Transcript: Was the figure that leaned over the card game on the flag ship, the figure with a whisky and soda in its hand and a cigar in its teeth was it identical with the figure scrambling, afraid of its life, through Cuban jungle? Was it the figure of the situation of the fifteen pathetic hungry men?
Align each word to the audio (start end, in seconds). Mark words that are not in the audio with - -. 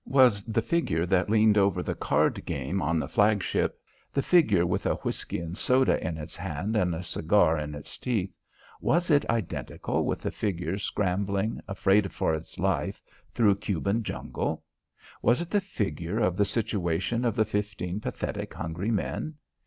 Was 0.07 0.43
the 0.45 0.63
figure 0.63 1.05
that 1.05 1.29
leaned 1.29 1.59
over 1.59 1.83
the 1.83 1.93
card 1.93 2.43
game 2.43 2.81
on 2.81 2.97
the 2.97 3.07
flag 3.07 3.43
ship, 3.43 3.79
the 4.11 4.23
figure 4.23 4.65
with 4.65 4.87
a 4.87 4.95
whisky 4.95 5.37
and 5.37 5.55
soda 5.55 6.03
in 6.03 6.17
its 6.17 6.35
hand 6.35 6.75
and 6.75 6.95
a 6.95 7.03
cigar 7.03 7.55
in 7.59 7.75
its 7.75 7.99
teeth 7.99 8.35
was 8.79 9.11
it 9.11 9.29
identical 9.29 10.03
with 10.03 10.23
the 10.23 10.31
figure 10.31 10.79
scrambling, 10.79 11.61
afraid 11.67 12.07
of 12.07 12.19
its 12.19 12.57
life, 12.57 13.03
through 13.31 13.57
Cuban 13.57 14.01
jungle? 14.01 14.63
Was 15.21 15.39
it 15.39 15.51
the 15.51 15.61
figure 15.61 16.17
of 16.19 16.35
the 16.35 16.45
situation 16.45 17.23
of 17.23 17.35
the 17.35 17.45
fifteen 17.45 17.99
pathetic 17.99 18.55
hungry 18.55 18.89
men? 18.89 19.35